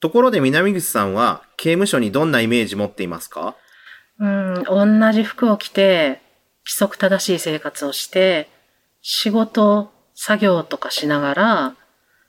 [0.00, 3.56] ところで南口さんは刑務所にどんなイメージ持っていますか？
[4.20, 6.20] うん、同じ服を着て、
[6.64, 8.48] 規則正しい生活をして、
[9.00, 11.74] 仕事、作業とかしながら、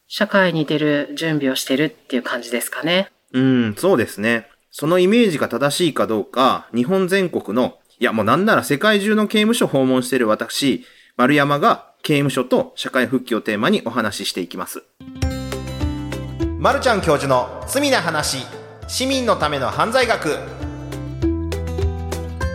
[0.07, 3.11] 社会に出る準備をしてるっていう感じですかね。
[3.33, 4.47] うん、そうですね。
[4.71, 10.85] そのイメージが正しいかどうか、日本全国の、いやもうなんなら世界中の刑務所を訪問している私、
[11.17, 14.83] 丸山が刑務所と社会復帰をテーマにお話ししていきます。
[16.59, 18.39] まるちゃん教授の罪な話、
[18.89, 20.37] 市民のための犯罪学。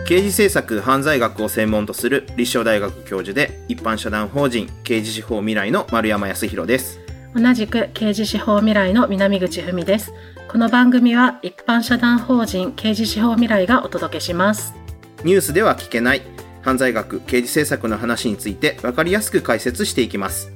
[0.07, 6.99] 刑事政策犯罪学を専門とする立正大学教授で一般社団法人刑事司法未来の丸山康弘です。
[7.33, 10.13] 同じく刑事司法未来の南口文です。
[10.51, 14.75] この番組は一般社団法人刑事司法未来がお届けします。
[15.23, 16.21] ニュースでは聞けない
[16.61, 20.51] 犯罪学、刑事政策の話について分かりやすく解説していきます。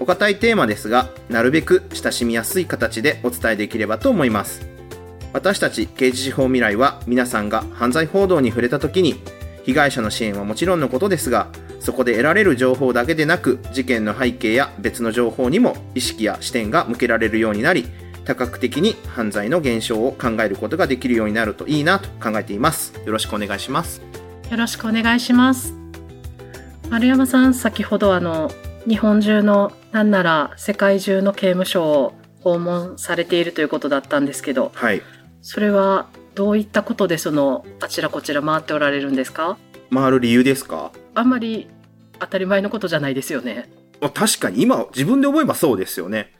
[0.00, 4.68] お堅いテーマですが、なるべく親しみやすい形でお伝えできればと思います。
[5.32, 9.20] 私たち刑事司法未来は皆さんが犯罪報道に触れた時に、
[9.64, 11.48] 被害者の支援はもちろんのことですが、
[11.80, 17.86] そこで得られる情報だけでなく、事件の背景や別の情報にも意識や視点が向けられるようになり、
[18.24, 22.92] 多角的に犯罪の現象を考えることができるようになるといいなと考えています。
[23.06, 24.02] よろしくお願いします。
[24.50, 25.74] よろしくお願いします。
[26.90, 28.50] 丸山さん、先ほどあの、
[28.86, 35.02] 日本中の、なんなら世界中の刑務所を訪問されているということだったんですけど、はい。
[35.40, 39.56] それはどういったことでその、あちらこちら回っておられるんですか？
[39.92, 40.92] 回る理由ですか？
[41.14, 41.68] あんまり
[42.20, 43.70] 当たり前のことじゃないですよね。
[44.00, 46.32] まあ確かに今自分で思えばそうですよね。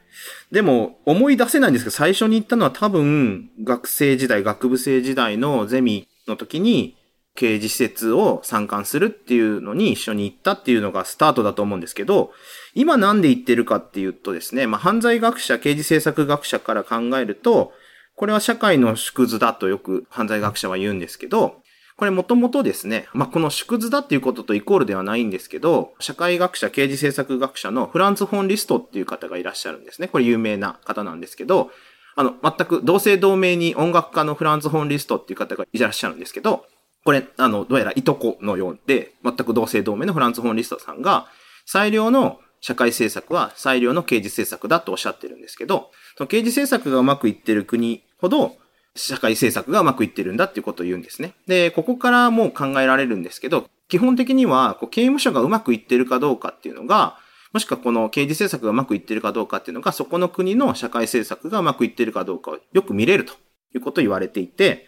[0.51, 6.97] でも思い出せないんですけど最初に言ったのは多分学生時代、学部生時代のゼミの時に
[7.39, 12.33] 刑事施設を参観するっていうのに一緒に行ったっていうのがスタートだと思うんですけど、
[12.75, 17.71] 今なんで言ってるかっていうとですね、まあ犯罪学者、刑事政策学者から考えると、
[18.17, 21.61] これは社会の縮図だとよく犯罪学者は言うんですけど、
[21.95, 30.09] これもともとですね、まあ、この縮図だっていうこととイコールではないんですけど、社会学者、刑事政策学者のフランツ・フォン・リストっていう方がいらっしゃるんですね。
[30.09, 31.71] これ有名な方なんですけど、
[32.15, 36.65] あの、全く同姓同名に音楽家のフランツ・フォン・リストっていう方がいらっしゃるんですけど、
[37.09, 41.25] これ、あの、どうやらいとこのようで、全く同姓同名のフランツ・フォン・リストさんが、
[41.65, 48.57] 最良の社会政策は最良の刑事政策だとおっしゃってるんですけど、その刑事政策がうまくいってる国ほど、
[48.95, 51.33] 社会政策がうまくいってるんだっていうことを言うんですね。
[51.47, 57.17] で、ここからもう考えられるんですけど、基本的には、こう刑務所がうまくいってるかどうかっていうのが、
[57.53, 63.33] もしくはこの刑事政策がうまくいってるかどうかっていうのが、そこの国の社会政策がうまくいってるかどうかをよく見れると
[63.73, 64.85] いうことを言われていて、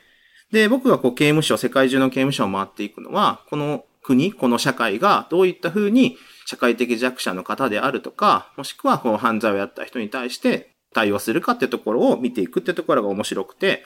[0.52, 13.86] で、僕がこう刑務所、世界中の刑務所を回っていくのは、この国、この社会がどういった風に社会的弱者の方であるとか、もしくはこう犯罪をやった人に対して対応するかってところを見ていくってところが面白くて、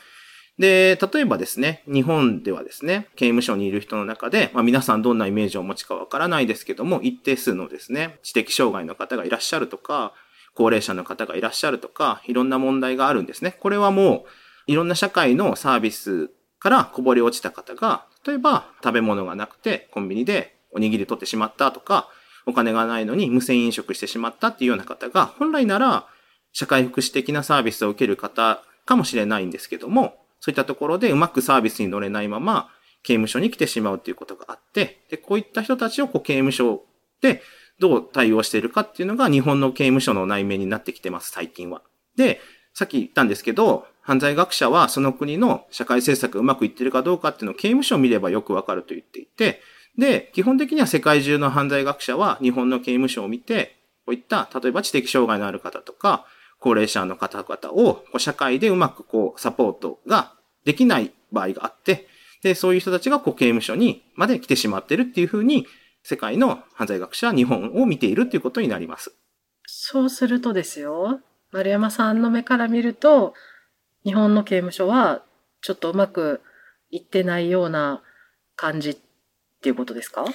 [0.57, 10.13] で、例えばですね、日本ではですね、刑務所にいる人の中で、まあ皆さんどんなイメージをお持ちかわからないですけども、一定数のですね、知的障害の方がいらっしゃるとか、
[10.55, 13.57] 高齢者の方がいらっしゃるとか、いろんな問題があるんですね。
[13.59, 14.25] これはも
[14.67, 16.31] う、いろんな社会のサービス
[16.65, 22.09] からこぼれ落ちた方が、例えば食べ物がなくてコンビニでおにぎり取ってしまったとか、
[22.47, 26.07] お金がないのに無銭飲食してしまったっていうような方が、本来なら
[26.53, 32.71] 社会福祉的なサービスを受ける方かもしれないんですけども、そういったところでうまくサービスに乗れないまま
[33.03, 36.81] 刑務所に来てしまうということがあって、で、こういった人たちをこう刑務所
[37.21, 37.43] で
[37.77, 41.83] どう対応しているかっていうのが日本の刑務所の内面になってきてます、最近は。
[42.15, 42.41] で、
[42.75, 49.61] さっき言ったんですけど、犯罪学者はその国の社会政策がうまくいってるかどうかっていうのを刑務所を見ればよくわかると言っていて、
[49.97, 56.25] で、基本的には世界中の犯罪学者は日本の刑務所を見て、こういった、例えば知的障害のある方とか、
[56.59, 60.33] 高齢者の方々をこう社会でうまくこうサポートが
[60.65, 62.07] できない場合があって、
[62.43, 65.65] で、そういう人たちがこう刑務所にまで来てしまってるっていうふうに、
[66.03, 69.15] 世界の犯罪学者は日本を見ているっていうことになります。
[69.65, 71.21] そうするとですよ、
[71.55, 73.33] 丸山さんの目から見ると、
[74.03, 75.23] 日本の刑務所は
[75.61, 76.41] ちょっとうまく
[76.91, 78.03] いってないような
[78.57, 78.97] 感じっ
[79.61, 80.25] ていうことですか？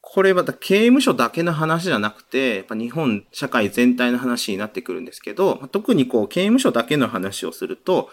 [0.00, 8.10] これまた刑務所だけの話じゃなくて、やっぱ日本社会全体の話になってくるんですけど、特にこう刑務所だけの話をすると、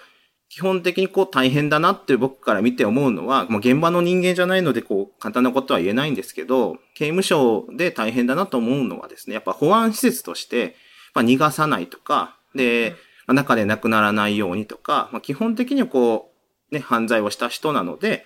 [0.48, 10.76] 基本的にこう大変だなって僕から見て思うのは、もう現場の人間じゃないのでこう簡単なことは言えないんですけど、刑務所で大変だなと思うのはですね、やっぱ保安施設として、
[11.16, 12.96] ま、逃がさないとか、で、
[13.28, 16.34] まあ中で亡くならないようにとか、まあ、基本的にはこ
[16.72, 18.26] う、ね、犯罪をした人なので、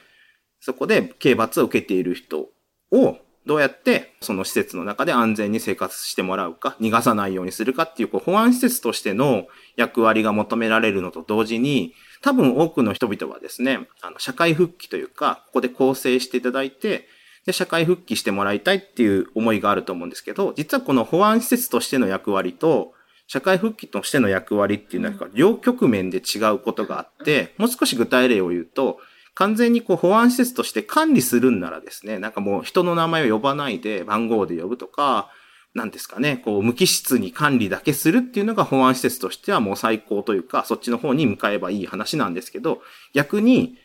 [0.59, 2.50] そこで刑罰を受けている人
[2.91, 9.47] を、どうやってその施設の中で安全に生活してもらうか、逃がさないようにするかっていうこう保安施設としての
[9.77, 17.07] 役割が求められるのと同時に、多分多くの人々はですね、あの社会復帰というか、ここで構成していただいて、
[17.45, 22.94] で、社会復帰してもらいたいっていう思いがあると思うんですけど、実はこの保安施設としての役割と、
[23.27, 29.00] 社会復帰としての役割っていうのは、両局面で違うことがあって、もう少し具体例を言うと、
[29.35, 35.29] 完全にこう保安施設として管理するんならですね、なんかもう人の名前を呼ばないで番号で呼ぶとか、
[35.75, 42.81] なんですかね、こう無機質に管理だけするっていうのが保安施設としてはもう最高というか、そっちの方に向かえばいい話なんですけど、
[43.13, 43.77] 逆に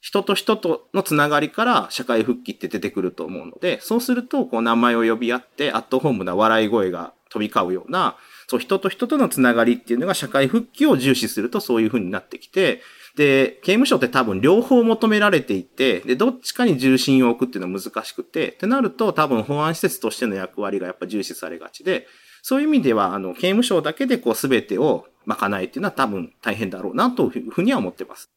[0.00, 8.16] 人と人とのつながりから社会復帰って出てくると思うので、そうするとこう名前を呼び合ってアットホームな笑い声が飛び交うような、
[8.50, 12.82] そう人と人とのつながりっていうのが社会復帰を重視するとそういう風になってきて、
[13.14, 22.08] で、刑務所って多分両方求められていて、で、どっちかに重心を置くっていうのは難しくて、ってなると多分保安施設としての役割がやっぱ重視されがちで、
[22.42, 28.28] そういう意味では、あの、刑務所だけでこう全てを賄えっていうのは多分大変だろうなというふうには思ってます。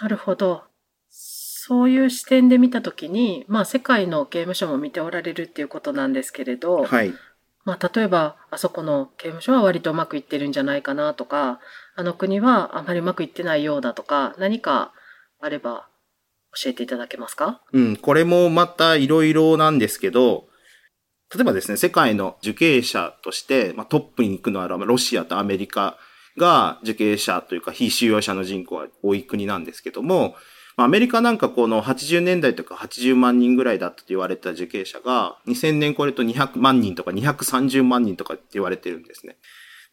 [0.00, 0.64] なるほど。
[1.08, 7.14] そういう視点で見たときに、まあ世界の刑務所も見ておられるっていうことなんですけれど、はい。
[7.64, 11.60] まあ例えば、あそこの刑務所は割とうまくいってるんじゃないかなとか、
[11.94, 14.92] あの国はあまりうまくいってないようだとか、何か
[15.40, 15.88] あれば
[16.60, 17.62] 教えていただけますか？
[17.72, 20.48] うん、これもまたいろいろなんですけど、
[21.34, 25.96] 例えばですね、世界の受刑者として、まあ、トップに行くのはロシアとアメリカ
[26.36, 30.34] が受刑者というか非収容者の人口が多い国なんですけども、
[30.76, 39.36] アメリカなんかこの80年代とか80万人ぐらいだったと言われた受刑者が2000年超えると200万人とか230万人とかって言われてるんですね。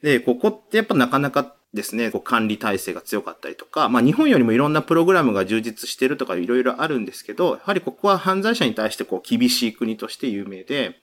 [0.02, 10.96] で、ここってやっぱなかなかですね、こう管理体制が強かったりとか、まあ日本よりもいろんなプログラムが充実してるとかいろいろあるんですけど、やはりここは犯罪者に対してこう厳しい国として有名で、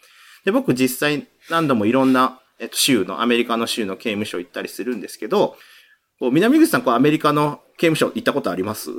[0.45, 5.57] で、僕実際何度もいろんな、えっと、州の、アメリカの州の刑務所行ったりするんですけど、
[6.19, 8.91] こう南口さん、こうアメリカの刑務所行ったことあります？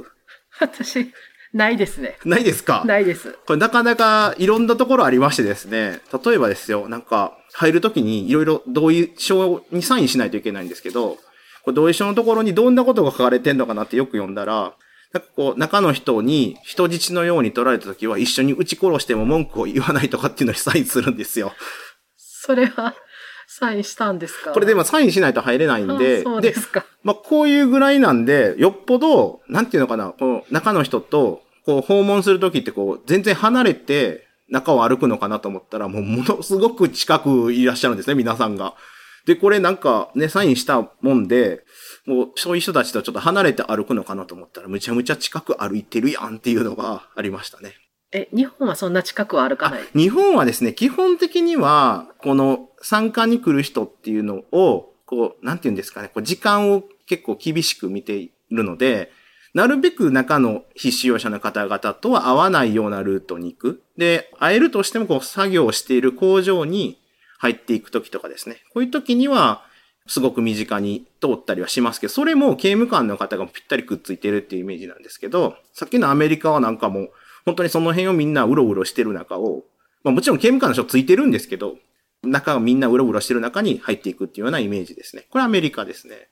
[0.61, 1.11] 私、
[1.53, 2.17] ないですね。
[2.25, 2.83] ないですか？
[2.85, 3.33] ないです。
[3.45, 11.17] これなかなかいろんなところありましてですね、例えばですよ、なんか入るときにいろいろ同意書にサインしないといけないんですけど、
[11.63, 14.73] これ同意書のところにどんなことが書かれてんのかなってよく読んだら、
[15.13, 21.53] なんかこう、中の人に人質のように取られたときは一緒に撃ち殺しても文句を言わないとかっていうのにサインするんですよ。
[22.17, 22.93] それは、
[23.49, 24.51] サインしたんですか？
[24.51, 26.85] これでもサインしないと入れないんで、そうですか。
[27.01, 38.75] まあこういうぐらいなんで、よっぽど、なんていうのかな、こう中の人と、こう訪問するときってこう、全然離れて中を歩くのかなと思ったら、もうものすごく近くいらっしゃるんですね、皆さんが。
[39.25, 41.63] で、これなんかね、サインしたもんで、
[42.05, 47.73] もうそういう人たちとちょっと離れて歩くのかなと思ったら、むちゃむちゃ近く歩いてるやんっていうのがありましたね。
[48.11, 49.81] え、日本はそんな近くは歩かない？
[49.93, 59.11] 日本はですね、基本的には、この参加に来る人っていうのを、こう、なんて言うんですかね、こう時間を結構厳しく見ているので、
[59.53, 63.83] なるべく中の非使用者の方々とは会わないようなルートに行く。
[63.97, 67.01] で、会えるとしてもこう作業をしている工場に
[67.39, 68.61] 入っていくときとかですね。
[68.73, 69.63] こういうときには、
[70.09, 77.11] すごく身近に通ったりはしますけど、それも刑務官の方がぴったりくっついてるっていうイメージなんですけど、さっきのアメリカはなんかもう、
[77.47, 79.63] 本当にその辺をみんなうろうろしてる中を、
[80.03, 81.77] まあもちろん刑務官の人ついてるんですけど、
[82.21, 85.27] 中がみんなうろうろしてる中に入っていくっていうようなイメージですね。
[85.29, 86.27] これアメリカですね。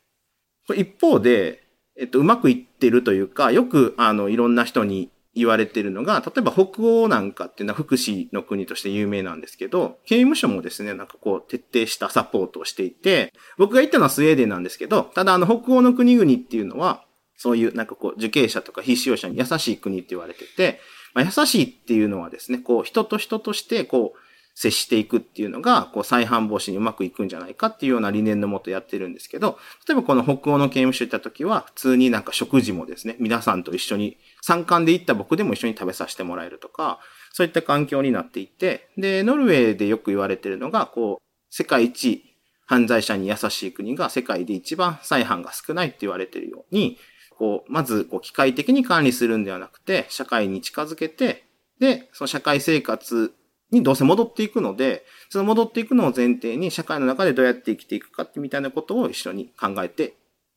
[0.68, 1.64] これ一方で、
[1.98, 17.06] えっと、うまくいってるというか、よく、あの、いろんな人に言われてるのが、例えば北欧なんかっていうのは福祉の国として有名なんですけど、刑務所もですね、なんかこう徹底したサポートをしていて、僕が言ったのはスウェーデンなんですけど、ただあの北欧の国々っていうのは、
[17.38, 20.80] そういうなんかこう受刑者とか非使用者に優しい国って言われてて、
[21.16, 24.20] まあ、優しいっていうのはですね、こう、人と人としてこう、
[24.54, 29.58] 接していくっていうのが、こう、再犯防止にうまくいくんじゃないかっていうような理念のもとやってるんですけど、
[29.88, 37.00] 例えばこの北欧の刑務所行った時は、普通になんか食事もですね、皆さんと一緒に、参観で行った僕でも一緒に食べさせてもらえるとか、
[37.34, 42.24] そういった環境になっていて、で、ノルウェーでよく言われてるのが、こう、世界一
[42.66, 46.98] 犯罪者に優しい国が世界で一番再犯が少ないって言われてるように、
[47.38, 51.46] こう、まず、こう、機械的に管理するんではなくて、社会に近づけて、
[51.80, 53.34] で、その社会生活
[53.72, 60.16] にどうせ戻っていくので、その戻っていくのを前提に社会の中でどうやって生きていくかってみたいなことを一緒に考えて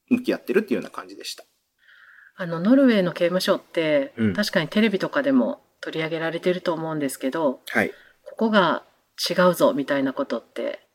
[0.08, 1.44] 向き合ってるっていうような感じでした。
[2.37, 7.90] あの、ノルウェーの刑務所って、うん、確かにテレビとかでも取り上げられてると思うんですけど、はい。
[8.25, 8.85] ここが
[9.28, 10.88] 違うぞみたいなことって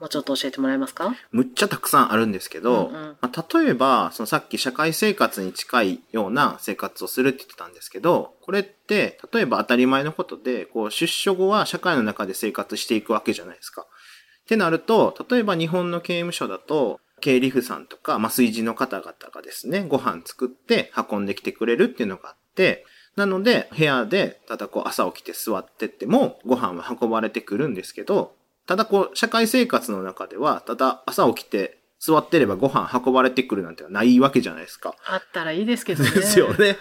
[0.00, 1.14] もうちょっと教えてもらえますか？
[1.30, 13.82] むっちゃたくさんあるんですけど、うんうんまあ、例えば、そのさっき社会生活に近いような生活をするって言ってたんですけど、これって、例えば当たり前のことで、こう、出所後は社会の中で生活していくわけじゃないですか。
[13.82, 28.34] ってなると、例えば日本の刑務所だと、経理婦さんとか、麻酔師の方々がですね、ご飯作って運んできてくれるっていうのがあって、なので、部屋で、ただこう朝起きて座ってっても、ご飯は運ばれてくるんですけど、
[28.66, 34.94] ただこう、社会生活の中では、ただ朝起きて座ってればご飯運ばれてくるなんてないわけじゃないですか。
[35.06, 36.10] あったらいいですけどね。
[36.10, 36.76] ですよね。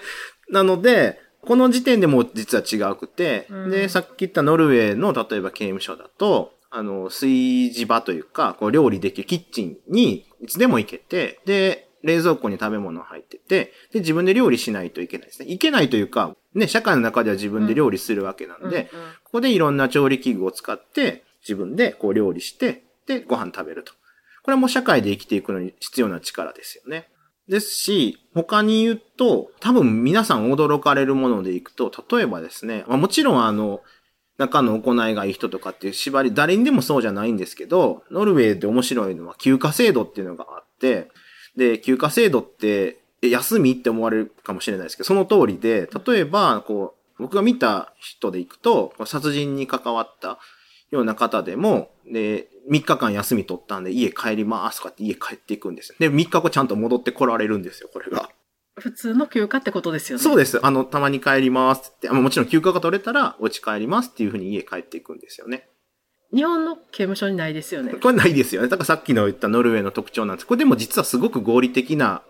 [0.50, 15.52] なので、この時点でもう実は違うくて、うんで、さっき言ったノルウェーの例えば刑務所だと、あの、炊事場というか、こう料理できるキッチンにいつでも行けて、で、冷蔵庫に食べ物入ってて、で、自分で料理しないといけないですね。
[15.52, 23.94] いけないというか、ね、社会の中では自分で料理するわけなんで、うんうんここでいろんな調理器具を使って、自分でこう料理して、で、ご飯食べると。
[24.44, 27.10] これはもう社会で生きていくのに必要な力ですよね。
[27.48, 33.82] ですし、他に言うと、多分皆さん驚かれるものでいくと、例えばですね、まあ、もちろんあの、
[34.38, 41.10] 中の行いがいい人とかっていう縛り、誰にでもそうじゃないんですけど、ノルウェーで面白いのは休暇制度っていうのがあって、
[41.58, 50.40] で、休暇制度って、休みって思われるかもしれないですけど、その通りで、例えば、こう、僕が見た人で行くと、殺人に関わった
[50.92, 55.96] ような方でも、で、3日間休み取ったんで家帰りますとかって家帰っていくんですよ。
[56.00, 58.30] で、3日後ちゃんと戻ってこられるんですよ、これが。
[58.80, 60.24] 普通の休暇ってことですよね。
[60.24, 60.66] そうです。
[60.66, 62.10] あの、たまに帰りますって。
[62.10, 65.70] あもちろん休暇が取れたら、お家帰りますっていうふうに家帰っていくんですよね。
[66.34, 67.94] 日本の刑務所にないですよね。
[67.94, 68.68] これないですよね。
[68.68, 70.48] だからさっきの言ったノルウェーの特徴なんです。
[70.48, 72.22] これでも実はすごく合理的な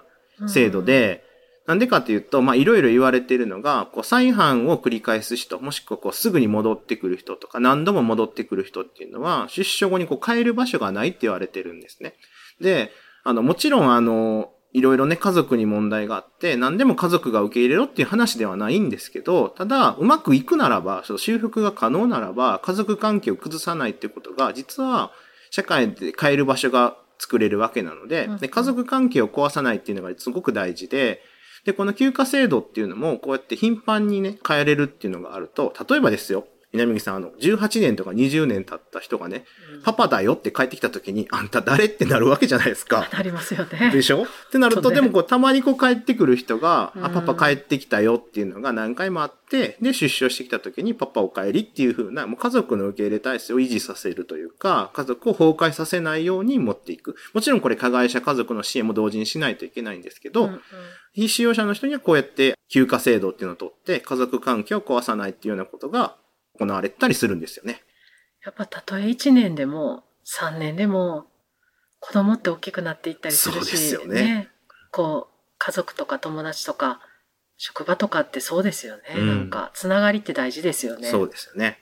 [0.48, 1.25] 制度で、
[1.70, 12.16] なんでかというと、まあ、いろいろ言われているのが、こう、再犯を繰り返す人、もしくはこう、すぐに戻ってくる人とか、何度も戻ってくる人っていうのは、出所後にこう、帰る場所がないって言われてるんですね。
[12.60, 12.90] で、
[13.24, 25.12] あの、もちろんあの、いろいろね、家族に問題があって、何でも家族が受け入れろっていう話ではないんですけど、ただ、うまくいくならば、その修復が可能ならば、家族関係を崩さないっていうことが、実は、
[25.52, 31.22] 社会で帰る場所が作れるわけなのでで家族関係を壊さないっていうのがすごく大事で、
[31.66, 43.08] で、この休暇制度っていうのも、こうやって頻繁にね、変えれるっていうのがあると、例えばですよ、南木さん、あの、18年とか20年経った人がね、うんパパだよって帰ってきた時に、あんた誰ってなるわけじゃないですか。
[43.14, 43.92] なりますよね。
[43.92, 44.24] でしょ？
[44.24, 57.16] ってなると、でもこう、たまにこう帰ってくる人が、あ、うんパパ帰ってきたよっていうのが何回もあって、で、出所してきた時にパパお帰りっていう風な、もう家族の受け入れ体制を維持させるというか、家族を崩壊させないように持っていく。
[57.34, 60.62] もちろんこれ加害者家族の支援も同時にしないといけないんですけど、うんうん
[61.12, 66.16] 非使用者の人にはこうやって休暇制度っていうのを取って、家族関係を壊さないっていうようなことが
[66.60, 67.82] 行われたりするんですよね。
[68.44, 71.25] やっぱたとえ1年でも3年でも
[72.00, 74.50] 子供って大きくなっていったりするし、ですよね
[74.92, 77.01] こう、家族とか友達とか
[77.58, 79.04] 職場とかってそうですよね。
[79.16, 81.10] うんなんか、つながりって大事ですよね。
[81.10, 81.78] そうですよね。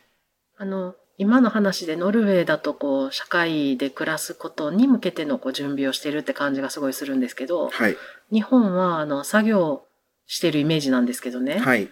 [0.57, 7.97] あの、今の話でノルウェーだとこう、社会で暮らすことに向けてのこう準備をしてるって感じがすごいするんですけど、はい。
[8.31, 9.83] 日本はあの、作業
[10.25, 11.59] してるイメージなんですけどね。
[11.59, 11.91] はい。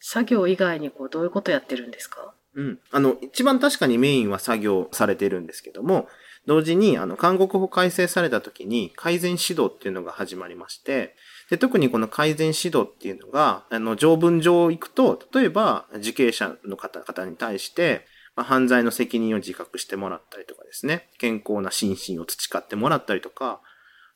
[0.00, 2.34] 作業以外にこう、どういうことやってるんですか？
[2.54, 2.78] うん。
[2.90, 6.08] あの、一番確かにメインは作業されてるんですけども、
[6.46, 11.16] 同時に、あの、韓国法改正された時に改善指導っていうのが始まりまして、
[11.50, 23.60] で、特にこの改善指導っていうのが、あの、条文上行くと、例えば、受刑者の方々に対して、まあ、犯罪の責任を自覚してもらったりとかですね、健康な心身を培ってもらったりとか、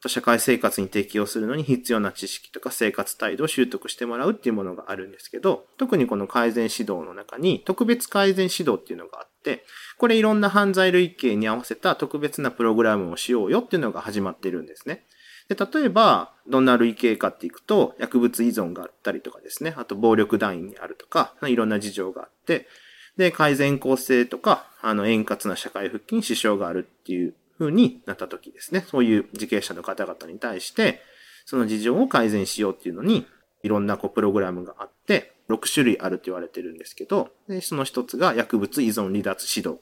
[0.09, 9.64] 社会生活に適応するのに必要な知識とか生活態度を習得してもらうっていうものがあるんですけど、特にこの改善指導の中に特別改善指導っていうのがあって、
[9.99, 15.04] これいろんな犯罪類型に合わせた特別なプログラムをしようよっていうのが始まってるんですね。
[15.50, 22.69] で、例えば、どんな類型かっていくと、薬物依存があったりとかですね、あと暴力団員にあるとか、いろんな事情があって、
[23.16, 31.02] で、改善構成とか、あの、円滑な社会復帰に支障があるっていう風になった時ですね、そういう受刑者の方々に対して、
[31.45, 33.26] その事情を改善しようっていうのに、
[33.62, 39.81] いろんなこうプログラムがあって、6種類あると言われてるんですけど、でその一つが薬物依存離脱指導。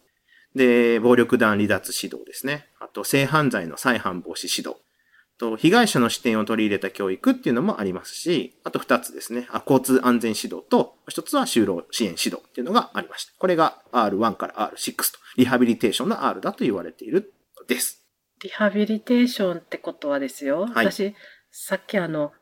[0.55, 2.67] で、暴力団離脱指導ですね。
[2.81, 4.81] あと、性犯罪の再犯防止指導。
[5.37, 9.47] と、被害者の視点を取り入れた教育っていうのもありますし、あと二つですね。
[9.51, 13.33] あ交通安全指導と、一つは就労支援指導っていうのがありました。
[13.39, 17.35] これが R1 から R6 と、リハビリテーションの R だと言われている
[17.69, 18.03] です。
[18.43, 20.63] リハビリテーションってことはですよ。
[20.63, 21.15] はい私、
[21.53, 22.33] さっきあの、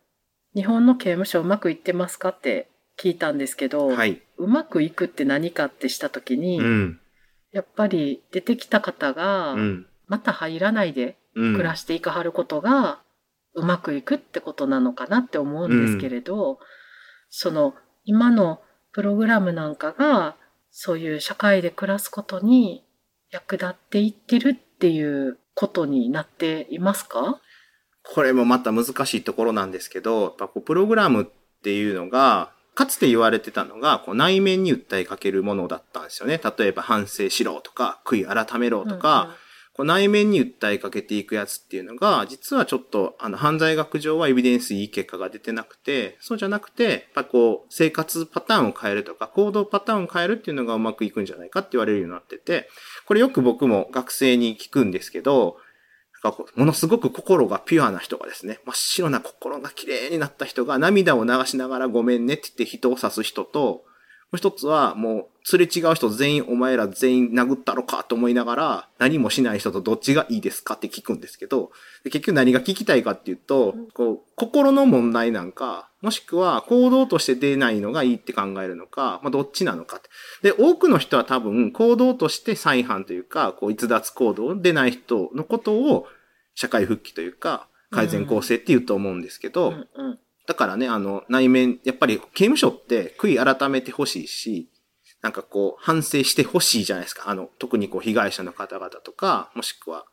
[0.55, 4.23] 日本の刑務所うまくいってますかって聞いたんですけど、はい。
[4.39, 7.01] うまくいくって何かってしたときに、うん。
[7.53, 9.87] やっぱり出てきた方が、うん。
[10.07, 11.53] また入らないでうん。
[11.55, 13.01] 暮らしていかはることが
[13.55, 16.59] うまくいくってことなのかなって思うんですけれど、
[17.31, 18.61] その今の
[18.93, 20.37] プログラムなんかが
[20.71, 22.85] そういう社会で暮らすことに
[23.31, 27.41] 役立っていってるっていうことになっていますか？
[28.03, 31.27] これもまた難しいところなんですけど、やっぱこうプログラムっ
[31.63, 36.39] ていうのが、かつて言われてたのが、こう内面に訴えかけるものだったんですよね。
[36.59, 39.35] 例えば反省しろとか、悔い改めろとか、
[39.73, 52.71] こう内面に訴えかけていくやつっていうのが、実はちょっと、あの、犯罪学上はエビデンスいい結果が出てなくて、そうじゃなくて、やっぱこう、生活パターンを変えるとか、行動パターンを変えるっていうのがうまくいくんじゃないかって言われるようになってて、
[53.07, 55.57] これよく僕も学生に聞くんですけど、
[56.25, 63.85] なんかものすごく心がピュアな人がですね、真っ白な心が綺麗になった人が涙を流しながらごめんねって言って人を刺す人と、
[64.37, 71.71] う一つはもうすれ違う人全員お前ら全員殴ったろかと思いながら何もしない人とどっちがいいですかって聞くんですけど、
[72.05, 80.09] 結局何が聞きたいかっていうと、こう心の問題なんか、もしくは行動として出ないのがいいって考えるのか、まあ、どっちなのかって。
[80.43, 86.07] で、多くの人は多分行動として再犯というか、こう逸脱行動出ない人のことを
[86.55, 94.69] 社会復帰というか、改善構成って言うと思うんですけど、うんうんだからね、あの、内面、やっぱり刑務所って悔い改めてほしいし、
[95.23, 97.29] なんかこう、反省してほしいじゃないですか。
[97.29, 100.07] あの、特にこう、被害者の方々とか、もしくは、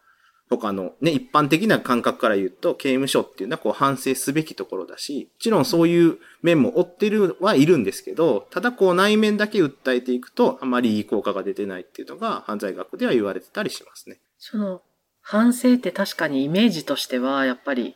[0.49, 14.19] 他のね、一般的な感覚から言うと、刑務所っていうのはこう、反省すべきところだし、もちろんそういう面も追ってるはいるんですけど、ただこう、内面だけ訴えていくと、あまりいい効果が出てないっていうのが、犯罪学では言われてたりしますね。
[14.37, 14.81] その
[15.23, 17.95] 反省って確かにイメージとしてはやっぱり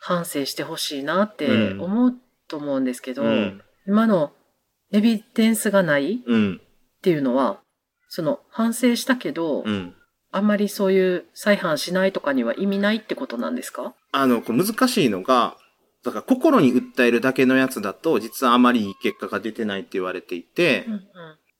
[0.00, 2.14] 反省してほしいなってうん思う
[2.48, 3.62] と思うんですけど、うん。
[3.86, 4.32] 今の
[4.92, 6.56] エビデンスがないうん。
[6.56, 7.60] っていうのは、
[8.08, 9.94] その反省したけど、うん。
[10.32, 13.94] あんまりそういう再犯しないとかには意味ないってことなんですか？
[14.12, 15.56] あの、難しいのが、
[16.04, 21.00] だから心に訴えるだけのやつだと、実はあまりいい結果が出てないって言われていて、うんうん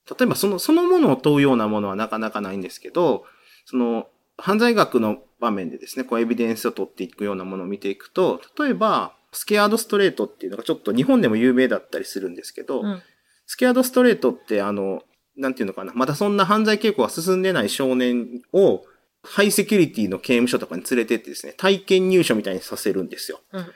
[0.09, 3.27] 例えばその、そのものを問うようなものはなかなかないんですけど、
[3.65, 13.03] その、犯罪学の場面でですね、こうエビデンスを取っていくようなものを見ていくと、例えば、スケアードストレートっていうのがちょっと日本でも有名だったりするんですけど、うん
[13.47, 15.03] スケアードストレートってあの、
[15.37, 18.85] なんていうのかな、まだそんな犯罪傾向が進んでない少年を、
[19.25, 23.41] ハイセキュリティの刑務所とかに連れてってですね、体験入所みたいにさせるんですよ。
[23.53, 23.67] うんうん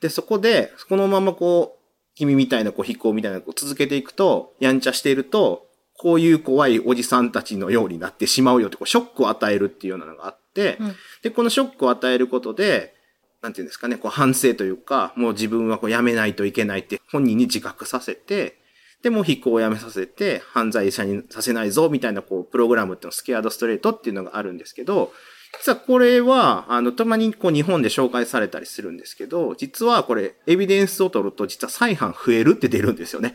[0.00, 5.66] で、そこで、このままこう、君みたいなこう飛行みたいなこう続けていくと、やんちゃしていると、
[5.98, 10.43] こういう怖いおじさんたちのようになってしまうよって、こうショックを与えるっていうようなのがあって、
[10.80, 12.94] うんで、このショックを与えることで、
[13.40, 18.58] なんていうんですかね、こう反省というか、もう自分はこうやめないといけないって本人に自覚させて、
[19.02, 25.12] で、もう飛行をやめさせて、犯罪者にさせないぞ、みたいなこう、プログラムっていうのスケアードストレートっていうのがあるんですけど、
[25.58, 33.34] 実はこれは、あの、たまにこう日本で紹介されたりするんですけど、実はこれ、エビデンスを取ると、実は再犯増えるって出るんですよね。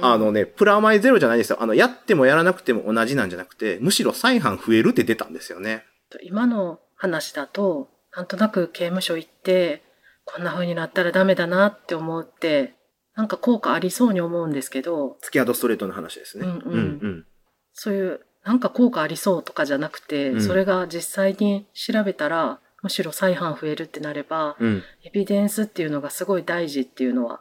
[0.00, 1.58] あのね、プラマイゼロじゃないですよ。
[1.60, 5.84] あの、やってもやらなくても同じなんじゃなくて、むしろ再犯増えるって出たんですよね。
[6.22, 9.82] 今の話だと、なんとなく刑務所行って、
[10.24, 12.74] こんな風になったらダメだなって思うって、
[13.14, 16.46] なんか効果ありそうに思うんですけど、スケアードストレートの話ですね。
[16.46, 17.26] うんうんうん
[17.74, 24.68] そういう、なんか効果ありそうとかじゃなくて、うんそれが実際に調べたら、むしろ再犯増えるってなれば、うん。
[24.68, 24.82] うん。
[25.04, 27.40] エビデンスっていうのがすごい大事っていうのは、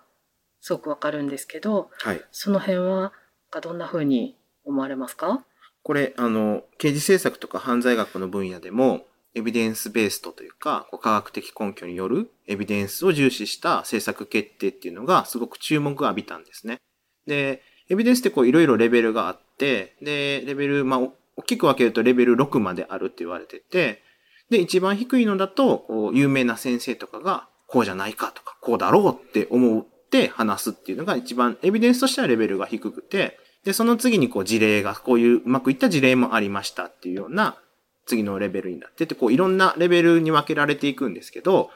[0.61, 2.21] すごくわかるんですけど、はい。
[2.31, 3.11] その辺は、
[3.49, 5.43] がどんな風に思われますか？
[5.83, 16.79] これ、あの、刑事政策とか犯罪学の分野でも、エビデンスベーストというか、科学的根拠によるエビデンスを重視した政策決定っていうのがすごく注目を浴びたんですね。
[17.25, 20.99] で、エビデンスってこういろいろレベルがあって、で、レベル、まあ、
[21.37, 24.01] 大きく分けるとレベル6まであるって言われてて、
[24.49, 37.57] で、一番低いのだと、こう、有名な先生とかが、こうじゃないかとか、こうだろうって思って話すっていうのが一番、エビデンスとしてはレベルが低くて、で、その次にこう事例が、こういううまくいった事例もありましたっていうような
[38.05, 41.69] 次のレベルになってて、こういろんなレベルに分けられていくんですけど、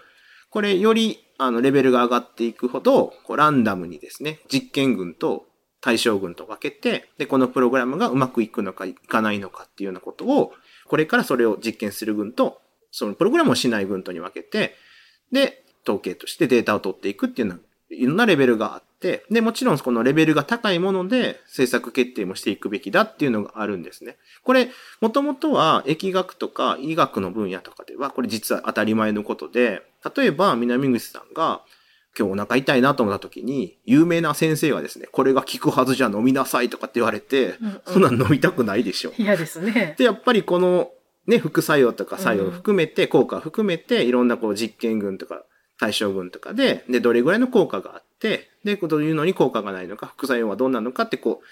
[0.49, 5.45] これよりあのレベルが上がっていくほど、こうランダムにですね、実験群と
[5.81, 10.53] 対象群と分けて、で、このプログラムがうまくいくのかいかないのかっていうようなことを、
[10.87, 14.75] これからそれを実験する群と、そのプログラムをしない群とに分けて、
[15.31, 18.94] で、統計としてデータを取っていくっていうのは、いろんなレベルがあって、
[19.29, 24.17] で、もちろんこのレベルが高いもので政策決定もしていくべきだっていうのがあるんですね。
[24.43, 24.69] これ、
[25.01, 29.81] もともとは疫学とか医学の分野とかでは、これ実は当たり前のことで、
[30.15, 31.61] 例えば南口さんが、
[32.17, 39.13] 今日お腹痛いなと思った時に、有名な先生がですね、これが効くはずじゃ飲みなさいとかって言われて、うんうんそんなん飲みたくないでしょ。
[39.17, 39.95] 嫌ですね。
[39.97, 40.91] で、やっぱりこの
[41.27, 45.43] ね、副作用とか作用を含めて、効果を含めて、いろんなこう実験群とか
[45.79, 51.45] 対象群とかで、で、どれぐらいの効果があって、で、どういうのに効果がないのか、副作用はどうなのかってこう、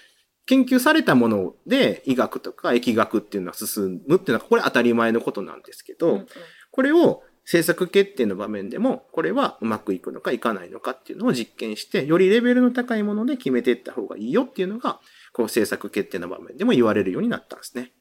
[0.46, 6.26] 研究されたもので医学とか疫学っていうのは進むっていうのは、これ当たり前のことなんですけど、うんうん
[6.74, 14.98] これを政策決定の場面でも、これはうまくいくのかいかないのかっていうのを実験して、よりレベルの高いもので決めていった方がいいよっていうのが、
[15.32, 17.92] こう政策決定の場面でも言われるようになったんですね。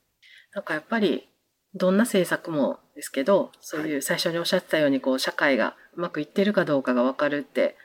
[0.55, 1.29] なんかやっぱり、
[1.75, 7.75] どんな政策もですけど、そういう最初におっしゃってたように、こう、社会がうまくいってるかどうかがわかるって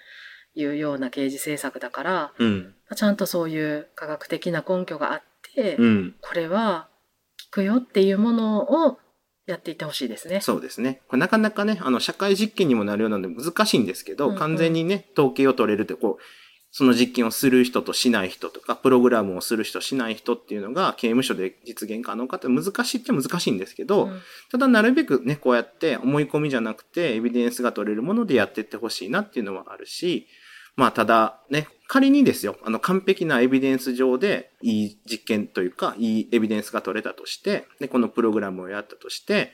[0.61, 2.75] いうような刑事政策だから、うん。
[2.95, 5.23] ちゃんとそういう科学的な根拠があっ
[5.55, 6.15] て、うん。
[6.21, 6.89] これは
[7.45, 8.99] 効くよっていうものを
[9.47, 10.41] やっていってほしいですね。
[10.41, 11.01] そうですね。
[11.09, 16.23] これなかなかね、あの、社会実験にもなるようなので難しいんですけど、うんうん完全にね、統計を取れるって、こう、
[16.71, 30.27] その実験をする人としない人とか、プログラムをする人、しない人っていうのが、刑務所で実現可能かって難しいっちゃ難しいんですけど、うんただなるべくね、こうやって思い込みじゃなくて、エビデンスが取れるものでやっていってほしいなっていうのはあるし、
[30.79, 39.53] まあただね、仮にですよ、あの完璧なエビデンス上でいい実験というか、いいエビデンスが取れたとして、で、このプログラムをやったとして、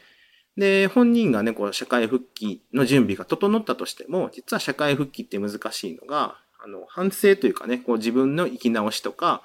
[0.59, 9.43] で、本人がね、こう社会復帰の準備が整ったとしても、実は社会復帰って難しいのが、あの、反省というかね、こう自分の生き直しとか、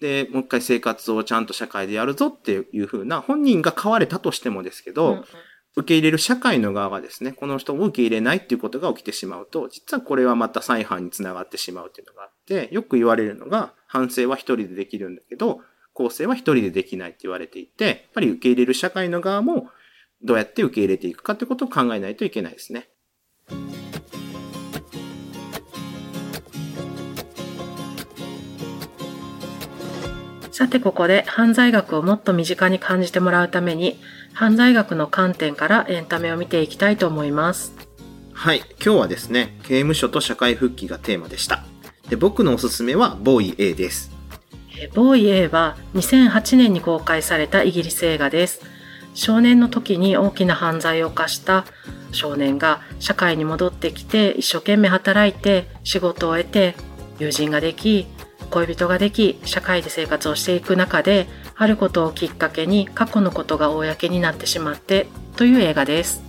[0.00, 5.24] で、もう一回生活をちゃんと社会でやるぞっていう風な、本人が変われたとしてもですけど、うんうん。
[5.76, 15.60] 受け入れる社会の側がですね、この人を受け入れないっていうことが起きてしまうと、実はこれはまた再犯につながってしまうっていうのがあって、よく言われるのが、反省は一人でできるんだけど、
[15.92, 19.68] 構成は一人でできないって言われていて、やっぱり受け入れる社会の側も、
[20.22, 22.88] どうやって受け入れていくかってことを考えないといけないですね。
[30.56, 34.00] さてここで犯罪学をもっと身近に感じてもらうために
[34.32, 37.74] 犯罪学の観点からエンタメを見ていきたいと思います。
[38.32, 38.62] はい。
[38.82, 41.66] 今日はですね、刑務所と社会復帰がテーマでした。
[42.08, 44.10] で、僕のおすすめは、ボーイ A です。
[44.80, 48.62] えーボーイ A は2008年に公開されたイギリス映画です。
[49.12, 51.66] 少年の時に大きな犯罪を犯した
[52.12, 56.76] 少年が社会に戻ってきて一生懸命働いて仕事を得て
[57.18, 58.06] 友人ができ
[58.50, 65.06] 恋人ができ社会で生活をしていく中であることをきっかけに過去のことが公になってしまって
[65.36, 66.22] という映画です。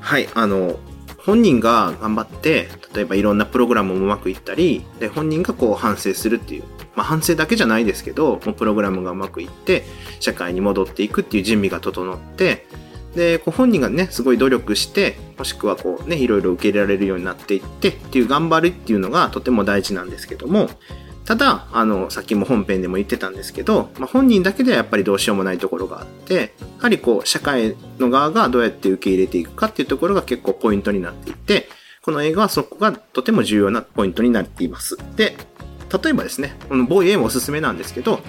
[0.00, 0.78] はい、あの、
[1.18, 6.64] 本人が頑張って、例えばいろんなプログラムもうまくいったり、で、本人がこう反省するっていう、
[6.94, 9.84] まあ反省だけじゃないですけど、もうプログラムがうまくいって、
[10.20, 12.68] 社会に戻っていくっていう準備が整って、
[13.16, 20.70] で、こう本人がね、すごい努力して、もしくはこうね、いろいろ受け入れられるようになっていってっていう頑張るっていうのがとても大事なんですけども、
[21.26, 31.68] ただ、あの、さっきも本編でも言ってたんですけど、まあ、本人だけではやっぱりどうしようもないところがあって、やはりこう、社会の側がどうやって受け入れていくかっていうところが結構ポイントになっていて、
[32.02, 34.96] この映画はそこがとても重要なポイントになっています。
[35.16, 35.36] で、
[36.02, 38.20] 例えばですね、このボーイ A もおすすめなんですけど、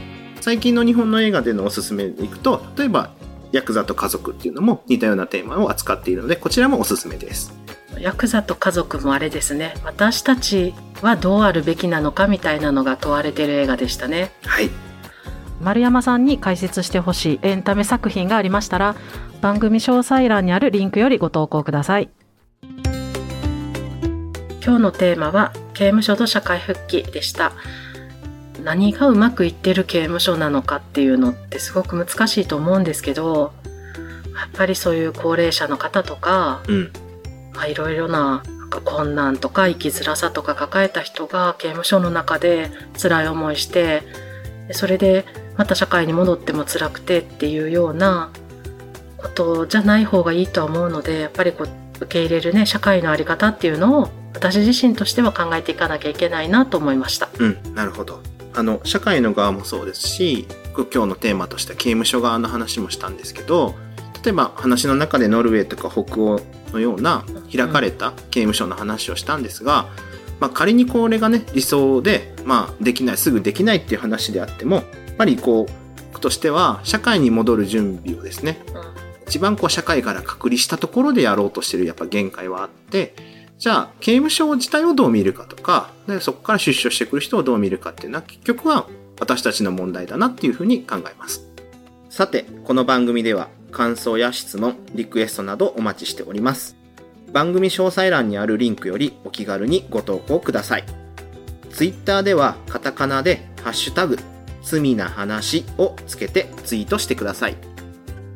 [0.41, 3.11] 最近の日本の映画でのおすすめでいくと、例えば、
[3.51, 7.53] ヤクザと家族っていうのも似たようなテーマを扱っているので、こちらもおすすめです。
[7.99, 14.69] ヤクザと家族もあれですね私たちはどうあるべきなのかみたいなのが問われてる映画でしたねはい。
[15.61, 18.95] 丸山さんに解説してほしいエンタメ作品がありましたら
[19.41, 22.09] 番組詳細欄にあるリンクよりご投稿ください
[24.63, 27.53] 今日のテーマは刑務所と社会復帰でした
[28.63, 33.53] 何がうまくいってる刑務所なのかっていうのってすごく難しいと思うんですけど
[34.35, 36.91] やっぱりそういう高齢者の方とかうん。
[37.53, 42.69] まあいろいろな困難とか生きづらさとか抱えた人が刑務所の中で
[43.01, 44.03] 辛い思いして
[44.71, 45.25] それで
[45.57, 48.31] また社会に戻っても辛くてっていうような
[49.17, 57.29] ことじゃない方がいいとは思うのでやっぱりこう受け入れるね社会の在り方っていうのを私自身としては考えていかなきゃいけないなと思いました。
[57.39, 58.21] うん、なるほど。
[58.53, 63.73] あの、社会の側もそうですし、今日のテーマとして刑務所側の話もしたんですけど、
[64.27, 66.41] 例えば話の中でノルウェーとか北欧
[66.73, 69.87] のような開かれた刑務所の話をしたんですが、
[70.41, 74.85] まあ仮にこれがね、理想で、まあできない、すぐできないっていう話であっても、やっ
[75.17, 75.65] ぱりこ
[76.13, 78.59] う、としては社会に戻る準備をですね、
[79.27, 83.15] 一番こう社会から隔離したところでやろうとしてるやっぱ限界はあって、
[83.57, 88.87] じゃあ刑務所自体をどう見るかとか、でそこから出所してくる人をどう見るかっていうのは結局は
[89.21, 91.47] 私たちの問題だなっていうふうに考えます。
[92.09, 96.75] さて、この番組では感想や質問、リクエストなどお待ちしております。
[97.31, 100.83] 番組詳細欄にあるリンクよりお気軽にご投稿ください。
[101.71, 104.17] ツイッターではカタカナでハッシュタグ、
[104.63, 107.55] 罪な話をつけてツイートしてください。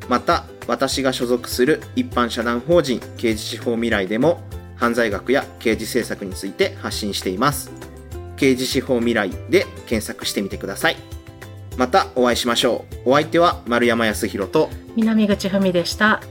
[0.07, 4.41] また、私が所属する一般社団法人刑事司法未来でも
[4.75, 7.71] 犯罪学や刑事政策について発信しています。
[8.37, 10.97] 刑事司法未来で検索してみてください。
[11.77, 13.11] またお会いしましょう。
[13.11, 16.21] お相手は丸山康弘と南口文でした。